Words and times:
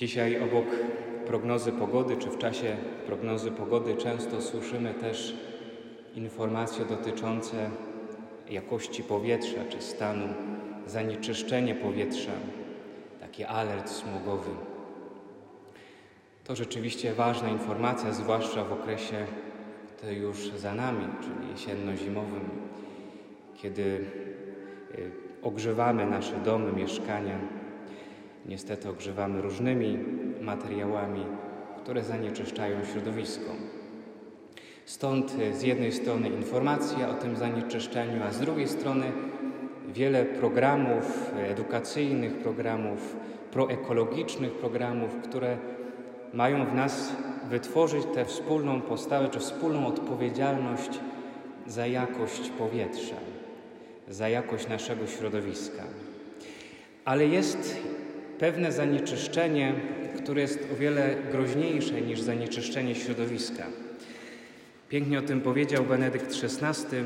Dzisiaj 0.00 0.42
obok 0.42 0.64
prognozy 1.26 1.72
pogody, 1.72 2.16
czy 2.16 2.30
w 2.30 2.38
czasie 2.38 2.76
prognozy 3.06 3.50
pogody 3.50 3.96
często 3.96 4.42
słyszymy 4.42 4.94
też 4.94 5.34
informacje 6.14 6.84
dotyczące 6.84 7.70
jakości 8.50 9.02
powietrza 9.02 9.64
czy 9.68 9.82
stanu 9.82 10.28
zanieczyszczenia 10.86 11.74
powietrza, 11.74 12.32
taki 13.20 13.44
alert 13.44 13.90
smogowy. 13.90 14.50
To 16.44 16.56
rzeczywiście 16.56 17.12
ważna 17.12 17.48
informacja, 17.48 18.12
zwłaszcza 18.12 18.64
w 18.64 18.72
okresie, 18.72 19.26
który 19.96 20.14
już 20.14 20.48
za 20.48 20.74
nami, 20.74 21.04
czyli 21.22 21.50
jesienno-zimowym, 21.52 22.48
kiedy 23.62 23.82
y, 23.82 25.10
ogrzewamy 25.42 26.06
nasze 26.06 26.34
domy, 26.44 26.72
mieszkania. 26.72 27.59
Niestety 28.46 28.88
ogrzewamy 28.88 29.42
różnymi 29.42 29.98
materiałami, 30.40 31.24
które 31.82 32.04
zanieczyszczają 32.04 32.84
środowisko. 32.84 33.50
Stąd 34.84 35.32
z 35.52 35.62
jednej 35.62 35.92
strony 35.92 36.28
informacja 36.28 37.08
o 37.08 37.14
tym 37.14 37.36
zanieczyszczeniu, 37.36 38.22
a 38.28 38.32
z 38.32 38.40
drugiej 38.40 38.68
strony 38.68 39.12
wiele 39.88 40.24
programów 40.24 41.32
edukacyjnych, 41.36 42.38
programów 42.38 43.16
proekologicznych, 43.52 44.52
programów, 44.52 45.16
które 45.22 45.58
mają 46.34 46.66
w 46.66 46.74
nas 46.74 47.12
wytworzyć 47.50 48.04
tę 48.14 48.24
wspólną 48.24 48.80
postawę 48.80 49.28
czy 49.28 49.38
wspólną 49.38 49.86
odpowiedzialność 49.86 51.00
za 51.66 51.86
jakość 51.86 52.50
powietrza, 52.50 53.16
za 54.08 54.28
jakość 54.28 54.68
naszego 54.68 55.06
środowiska. 55.06 55.82
Ale 57.04 57.26
jest 57.26 57.76
pewne 58.40 58.72
zanieczyszczenie, 58.72 59.72
które 60.16 60.40
jest 60.40 60.68
o 60.72 60.76
wiele 60.76 61.16
groźniejsze 61.32 62.00
niż 62.00 62.20
zanieczyszczenie 62.20 62.94
środowiska. 62.94 63.66
Pięknie 64.88 65.18
o 65.18 65.22
tym 65.22 65.40
powiedział 65.40 65.84
Benedykt 65.84 66.34
XVI 66.44 66.96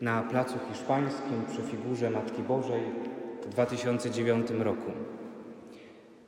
na 0.00 0.22
Placu 0.22 0.54
Hiszpańskim 0.68 1.42
przy 1.52 1.62
figurze 1.62 2.10
Matki 2.10 2.42
Bożej 2.42 2.80
w 3.42 3.48
2009 3.48 4.46
roku. 4.58 4.92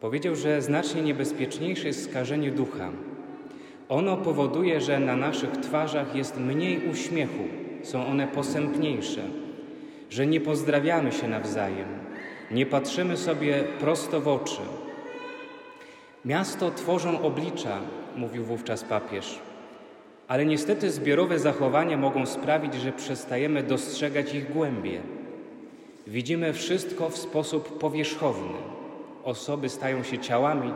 Powiedział, 0.00 0.36
że 0.36 0.62
znacznie 0.62 1.02
niebezpieczniejsze 1.02 1.86
jest 1.86 2.10
skażenie 2.10 2.50
ducha. 2.50 2.90
Ono 3.88 4.16
powoduje, 4.16 4.80
że 4.80 5.00
na 5.00 5.16
naszych 5.16 5.50
twarzach 5.50 6.16
jest 6.16 6.40
mniej 6.40 6.90
uśmiechu, 6.90 7.44
są 7.82 8.06
one 8.06 8.26
posępniejsze, 8.26 9.22
że 10.10 10.26
nie 10.26 10.40
pozdrawiamy 10.40 11.12
się 11.12 11.28
nawzajem, 11.28 11.95
nie 12.50 12.66
patrzymy 12.66 13.16
sobie 13.16 13.64
prosto 13.80 14.20
w 14.20 14.28
oczy. 14.28 14.60
Miasto 16.24 16.70
tworzą 16.70 17.22
oblicza, 17.22 17.78
mówił 18.16 18.44
wówczas 18.44 18.84
papież, 18.84 19.38
ale 20.28 20.46
niestety 20.46 20.90
zbiorowe 20.90 21.38
zachowania 21.38 21.96
mogą 21.96 22.26
sprawić, 22.26 22.74
że 22.74 22.92
przestajemy 22.92 23.62
dostrzegać 23.62 24.34
ich 24.34 24.52
głębie. 24.52 25.00
Widzimy 26.06 26.52
wszystko 26.52 27.08
w 27.08 27.18
sposób 27.18 27.78
powierzchowny 27.78 28.76
osoby 29.26 29.68
stają 29.68 30.02
się 30.02 30.18
ciałami, 30.18 30.72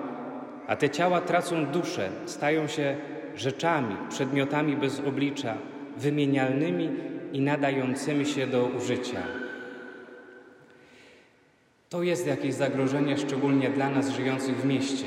a 0.66 0.76
te 0.76 0.90
ciała 0.90 1.20
tracą 1.20 1.66
duszę, 1.66 2.10
stają 2.26 2.66
się 2.66 2.96
rzeczami, 3.36 3.96
przedmiotami 4.08 4.76
bez 4.76 5.00
oblicza, 5.00 5.54
wymienialnymi 5.96 6.90
i 7.32 7.40
nadającymi 7.40 8.26
się 8.26 8.46
do 8.46 8.64
użycia. 8.64 9.22
To 11.90 12.02
jest 12.02 12.26
jakieś 12.26 12.54
zagrożenie, 12.54 13.18
szczególnie 13.18 13.70
dla 13.70 13.90
nas 13.90 14.08
żyjących 14.08 14.56
w 14.56 14.64
mieście. 14.64 15.04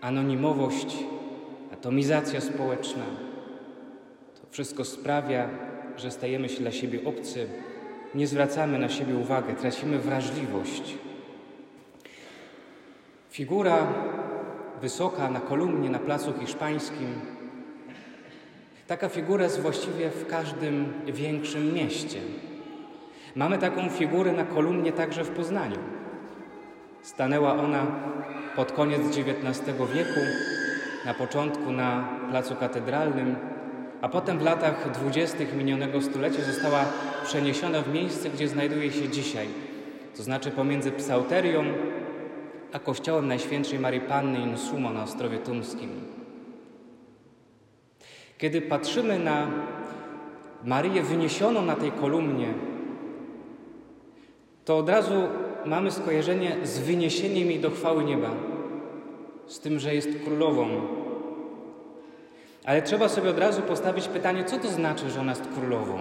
Anonimowość, 0.00 0.96
atomizacja 1.72 2.40
społeczna. 2.40 3.04
To 4.34 4.46
wszystko 4.50 4.84
sprawia, 4.84 5.48
że 5.96 6.10
stajemy 6.10 6.48
się 6.48 6.60
dla 6.60 6.70
siebie 6.70 7.04
obcy, 7.04 7.46
nie 8.14 8.26
zwracamy 8.26 8.78
na 8.78 8.88
siebie 8.88 9.14
uwagi, 9.14 9.54
tracimy 9.54 9.98
wrażliwość. 9.98 10.94
Figura 13.30 13.86
wysoka 14.80 15.30
na 15.30 15.40
kolumnie 15.40 15.90
na 15.90 15.98
Placu 15.98 16.32
Hiszpańskim. 16.40 17.20
Taka 18.86 19.08
figura 19.08 19.44
jest 19.44 19.60
właściwie 19.60 20.10
w 20.10 20.26
każdym 20.26 20.92
większym 21.06 21.74
mieście. 21.74 22.18
Mamy 23.36 23.58
taką 23.58 23.88
figurę 23.88 24.32
na 24.32 24.44
kolumnie 24.44 24.92
także 24.92 25.24
w 25.24 25.30
Poznaniu. 25.30 25.78
Stanęła 27.02 27.52
ona 27.52 27.86
pod 28.56 28.72
koniec 28.72 29.00
XIX 29.00 29.66
wieku, 29.94 30.20
na 31.06 31.14
początku 31.14 31.72
na 31.72 32.08
Placu 32.30 32.56
Katedralnym, 32.56 33.36
a 34.02 34.08
potem 34.08 34.38
w 34.38 34.42
latach 34.42 34.92
dwudziestych 34.92 35.56
minionego 35.56 36.02
stulecia 36.02 36.42
została 36.42 36.84
przeniesiona 37.24 37.82
w 37.82 37.94
miejsce, 37.94 38.30
gdzie 38.30 38.48
znajduje 38.48 38.92
się 38.92 39.08
dzisiaj, 39.08 39.48
to 40.16 40.22
znaczy 40.22 40.50
pomiędzy 40.50 40.92
Psauterią 40.92 41.64
a 42.72 42.78
kościołem 42.78 43.28
Najświętszej 43.28 43.78
Marii 43.78 44.00
Panny 44.00 44.38
in 44.38 44.58
Sumo 44.58 44.90
na 44.90 45.02
Ostrowie 45.02 45.38
Tumskim. 45.38 45.90
Kiedy 48.38 48.62
patrzymy 48.62 49.18
na 49.18 49.50
Marię 50.64 51.02
wyniesioną 51.02 51.62
na 51.62 51.76
tej 51.76 51.92
kolumnie, 51.92 52.54
to 54.70 54.78
od 54.78 54.88
razu 54.88 55.28
mamy 55.64 55.90
skojarzenie 55.90 56.56
z 56.62 56.78
wyniesieniem 56.78 57.50
jej 57.50 57.60
do 57.60 57.70
chwały 57.70 58.04
nieba, 58.04 58.30
z 59.46 59.60
tym, 59.60 59.78
że 59.78 59.94
jest 59.94 60.08
królową. 60.24 60.68
Ale 62.64 62.82
trzeba 62.82 63.08
sobie 63.08 63.30
od 63.30 63.38
razu 63.38 63.62
postawić 63.62 64.08
pytanie, 64.08 64.44
co 64.44 64.58
to 64.58 64.68
znaczy, 64.68 65.10
że 65.10 65.20
ona 65.20 65.32
jest 65.32 65.48
królową? 65.54 65.98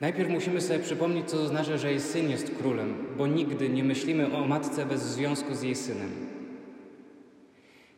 Najpierw 0.00 0.30
musimy 0.30 0.60
sobie 0.60 0.78
przypomnieć, 0.78 1.30
co 1.30 1.36
to 1.36 1.46
znaczy, 1.46 1.78
że 1.78 1.90
jej 1.90 2.00
syn 2.00 2.30
jest 2.30 2.58
królem, 2.58 3.06
bo 3.18 3.26
nigdy 3.26 3.68
nie 3.68 3.84
myślimy 3.84 4.36
o 4.36 4.44
matce 4.44 4.86
bez 4.86 5.02
związku 5.02 5.54
z 5.54 5.62
jej 5.62 5.74
synem. 5.74 6.10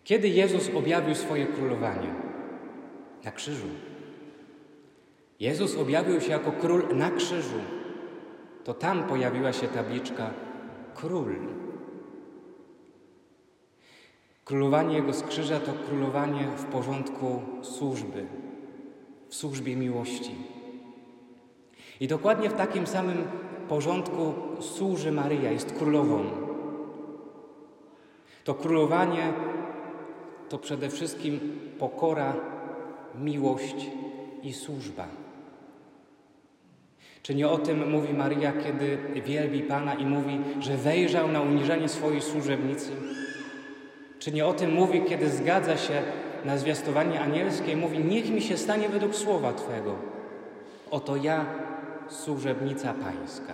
Kiedy 0.05 0.29
Jezus 0.29 0.71
objawił 0.75 1.15
swoje 1.15 1.47
królowanie? 1.47 2.15
Na 3.25 3.33
krzyżu. 3.33 3.94
Jezus 5.41 5.77
objawił 5.77 6.21
się 6.21 6.31
jako 6.31 6.53
król 6.53 6.97
na 6.97 7.11
krzyżu. 7.11 7.59
To 8.65 8.75
tam 8.75 9.05
pojawiła 9.05 9.53
się 9.53 9.69
tabliczka 9.69 10.31
król. 10.95 11.37
Królowanie 14.45 14.97
Jego 14.97 15.13
z 15.13 15.23
krzyża 15.23 15.61
to 15.61 15.73
królowanie 15.89 16.47
w 16.57 16.65
porządku 16.65 17.43
służby, 17.63 18.27
w 19.29 19.35
służbie 19.35 19.77
miłości. 19.77 20.35
I 22.01 22.09
dokładnie 22.09 22.51
w 22.51 22.55
takim 22.55 22.87
samym 22.87 23.25
porządku 23.69 24.35
służy 24.61 25.13
Maryja, 25.13 25.51
jest 25.51 25.73
królową. 25.73 26.25
To 28.45 28.55
królowanie 28.55 29.33
to 30.49 30.59
przede 30.59 30.91
wszystkim 30.91 31.59
pokora, 31.79 32.35
miłość 33.15 33.87
i 34.43 34.53
służba. 34.53 35.24
Czy 37.25 37.35
nie 37.35 37.49
o 37.49 37.59
tym 37.59 37.91
mówi 37.91 38.15
Maryja, 38.15 38.53
kiedy 38.53 38.99
wielbi 39.27 39.61
Pana 39.61 39.95
i 39.95 40.07
mówi, 40.07 40.41
że 40.61 40.77
wejrzał 40.77 41.29
na 41.29 41.41
uniżenie 41.41 41.89
swojej 41.89 42.23
służebnicy? 42.23 42.91
Czy 44.19 44.33
nie 44.33 44.47
o 44.47 44.53
tym 44.53 44.73
mówi, 44.73 45.03
kiedy 45.09 45.31
zgadza 45.31 45.77
się 45.77 46.03
na 46.45 46.59
zwiastowanie 46.59 47.21
anielskie 47.21 47.73
i 47.73 47.77
mówi, 47.77 47.99
niech 47.99 48.31
mi 48.31 48.43
się 48.43 48.57
stanie 48.57 48.89
według 48.89 49.15
słowa 49.15 49.53
Twego? 49.53 49.95
Oto 50.91 51.17
ja 51.17 51.47
służebnica 52.09 52.95
Pańska. 52.95 53.53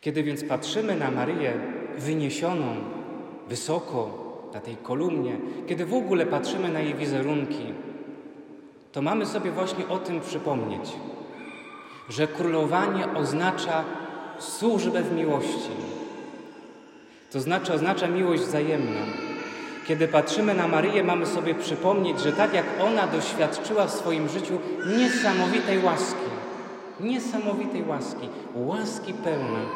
Kiedy 0.00 0.22
więc 0.22 0.44
patrzymy 0.44 0.96
na 0.96 1.10
Maryję 1.10 1.52
wyniesioną 1.98 2.76
wysoko 3.48 4.10
na 4.54 4.60
tej 4.60 4.76
kolumnie, 4.76 5.36
kiedy 5.66 5.86
w 5.86 5.94
ogóle 5.94 6.26
patrzymy 6.26 6.68
na 6.68 6.80
jej 6.80 6.94
wizerunki, 6.94 7.74
to 8.92 9.02
mamy 9.02 9.26
sobie 9.26 9.50
właśnie 9.50 9.88
o 9.88 9.98
tym 9.98 10.20
przypomnieć, 10.20 10.92
że 12.08 12.26
królowanie 12.26 13.04
oznacza 13.14 13.84
służbę 14.38 15.02
w 15.02 15.12
miłości. 15.12 15.70
To 17.32 17.40
znaczy 17.40 17.72
oznacza 17.72 18.08
miłość 18.08 18.42
wzajemną. 18.42 19.00
Kiedy 19.86 20.08
patrzymy 20.08 20.54
na 20.54 20.68
Maryję, 20.68 21.04
mamy 21.04 21.26
sobie 21.26 21.54
przypomnieć, 21.54 22.20
że 22.20 22.32
tak 22.32 22.54
jak 22.54 22.66
ona 22.80 23.06
doświadczyła 23.06 23.86
w 23.86 23.90
swoim 23.90 24.28
życiu 24.28 24.58
niesamowitej 24.98 25.84
łaski, 25.84 26.30
niesamowitej 27.00 27.84
łaski, 27.84 28.28
łaski 28.54 29.14
pełnej, 29.14 29.66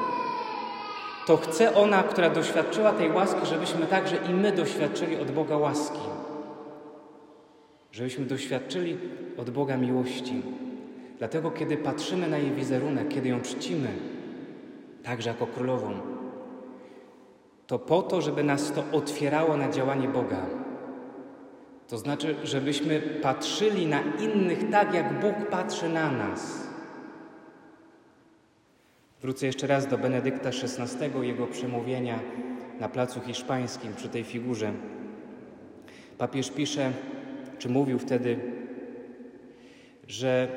to 1.26 1.36
chce 1.36 1.74
ona, 1.74 2.02
która 2.02 2.30
doświadczyła 2.30 2.92
tej 2.92 3.12
łaski, 3.12 3.46
żebyśmy 3.46 3.86
także 3.86 4.16
i 4.16 4.34
my 4.34 4.52
doświadczyli 4.52 5.16
od 5.20 5.30
Boga 5.30 5.56
łaski. 5.56 6.00
Żebyśmy 7.94 8.24
doświadczyli 8.24 8.96
od 9.36 9.50
Boga 9.50 9.76
miłości. 9.76 10.42
Dlatego, 11.18 11.50
kiedy 11.50 11.76
patrzymy 11.76 12.28
na 12.28 12.38
jej 12.38 12.50
wizerunek, 12.50 13.08
kiedy 13.08 13.28
ją 13.28 13.40
czcimy, 13.40 13.88
także 15.02 15.30
jako 15.30 15.46
królową, 15.46 15.92
to 17.66 17.78
po 17.78 18.02
to, 18.02 18.20
żeby 18.20 18.44
nas 18.44 18.72
to 18.72 18.84
otwierało 18.92 19.56
na 19.56 19.70
działanie 19.70 20.08
Boga. 20.08 20.46
To 21.88 21.98
znaczy, 21.98 22.36
żebyśmy 22.44 23.00
patrzyli 23.00 23.86
na 23.86 24.00
innych 24.02 24.70
tak, 24.70 24.94
jak 24.94 25.20
Bóg 25.20 25.50
patrzy 25.50 25.88
na 25.88 26.10
nas. 26.10 26.68
Wrócę 29.22 29.46
jeszcze 29.46 29.66
raz 29.66 29.86
do 29.86 29.98
Benedykta 29.98 30.48
XVI, 30.48 31.26
jego 31.26 31.46
przemówienia 31.46 32.18
na 32.80 32.88
Placu 32.88 33.20
Hiszpańskim 33.20 33.94
przy 33.94 34.08
tej 34.08 34.24
figurze. 34.24 34.72
Papież 36.18 36.50
pisze, 36.50 36.92
czy 37.58 37.68
mówił 37.68 37.98
wtedy, 37.98 38.38
że 40.08 40.48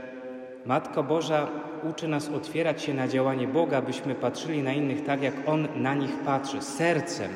Matka 0.65 1.03
Boża 1.03 1.47
uczy 1.89 2.07
nas 2.07 2.29
otwierać 2.29 2.81
się 2.81 2.93
na 2.93 3.07
działanie 3.07 3.47
Boga, 3.47 3.81
byśmy 3.81 4.15
patrzyli 4.15 4.63
na 4.63 4.73
innych 4.73 5.03
tak, 5.03 5.21
jak 5.21 5.33
On 5.45 5.67
na 5.75 5.93
nich 5.93 6.19
patrzy, 6.25 6.61
sercem, 6.61 7.31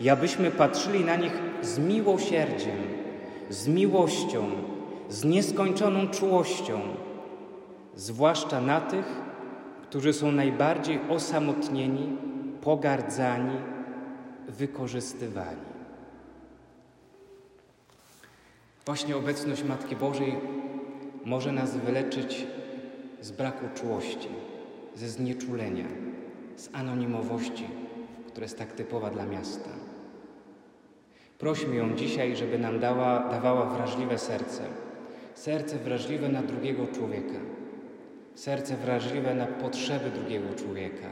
i 0.00 0.08
abyśmy 0.08 0.50
patrzyli 0.50 1.04
na 1.04 1.16
nich 1.16 1.32
z 1.62 1.78
miłosierdziem, 1.78 2.76
z 3.50 3.68
miłością, 3.68 4.50
z 5.08 5.24
nieskończoną 5.24 6.08
czułością, 6.08 6.80
zwłaszcza 7.94 8.60
na 8.60 8.80
tych, 8.80 9.06
którzy 9.82 10.12
są 10.12 10.32
najbardziej 10.32 10.98
osamotnieni, 11.08 12.16
pogardzani, 12.60 13.56
wykorzystywani. 14.48 15.75
Właśnie 18.86 19.16
obecność 19.16 19.64
Matki 19.64 19.96
Bożej 19.96 20.34
może 21.24 21.52
nas 21.52 21.76
wyleczyć 21.76 22.46
z 23.20 23.30
braku 23.30 23.66
czułości, 23.74 24.28
ze 24.94 25.08
znieczulenia, 25.08 25.86
z 26.56 26.68
anonimowości, 26.72 27.66
która 28.28 28.44
jest 28.44 28.58
tak 28.58 28.72
typowa 28.72 29.10
dla 29.10 29.26
miasta. 29.26 29.70
Prośmy 31.38 31.74
ją 31.76 31.96
dzisiaj, 31.96 32.36
żeby 32.36 32.58
nam 32.58 32.80
dała, 32.80 33.28
dawała 33.28 33.66
wrażliwe 33.66 34.18
serce, 34.18 34.62
serce 35.34 35.78
wrażliwe 35.78 36.28
na 36.28 36.42
drugiego 36.42 36.86
człowieka, 36.86 37.38
serce 38.34 38.76
wrażliwe 38.76 39.34
na 39.34 39.46
potrzeby 39.46 40.10
drugiego 40.10 40.54
człowieka, 40.54 41.08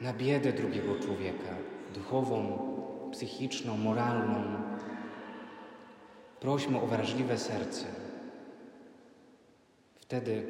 na 0.00 0.12
biedę 0.12 0.52
drugiego 0.52 0.94
człowieka, 0.94 1.54
duchową, 1.94 2.58
psychiczną, 3.10 3.76
moralną. 3.76 4.62
Prośmy 6.42 6.80
o 6.80 6.86
wrażliwe 6.86 7.38
serce. 7.38 7.84
Wtedy, 9.94 10.42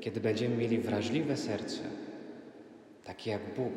kiedy 0.00 0.20
będziemy 0.20 0.56
mieli 0.56 0.78
wrażliwe 0.78 1.36
serce, 1.36 1.82
takie 3.04 3.30
jak 3.30 3.54
Bóg, 3.56 3.72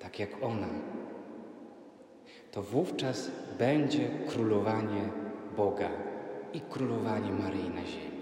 tak 0.00 0.18
jak 0.18 0.42
ona, 0.42 0.68
to 2.52 2.62
wówczas 2.62 3.30
będzie 3.58 4.08
królowanie 4.26 5.08
Boga 5.56 5.90
i 6.52 6.60
królowanie 6.60 7.30
Maryi 7.30 7.70
na 7.70 7.86
ziemi. 7.86 8.15